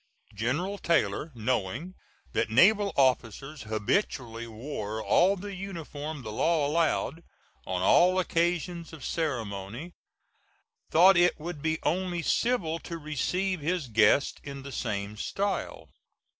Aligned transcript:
General 0.33 0.79
Taylor, 0.79 1.31
knowing 1.35 1.93
that 2.33 2.49
naval 2.49 2.91
officers 2.95 3.65
habitually 3.69 4.47
wore 4.47 4.99
all 4.99 5.35
the 5.35 5.53
uniform 5.53 6.23
the 6.23 6.31
"law 6.31 6.65
allowed" 6.65 7.21
on 7.67 7.83
all 7.83 8.17
occasions 8.17 8.93
of 8.93 9.05
ceremony, 9.05 9.93
thought 10.89 11.17
it 11.17 11.39
would 11.39 11.61
be 11.61 11.77
only 11.83 12.23
civil 12.23 12.79
to 12.79 12.97
receive 12.97 13.59
his 13.59 13.87
guest 13.89 14.39
in 14.43 14.63
the 14.63 14.71
same 14.71 15.17
style. 15.17 15.87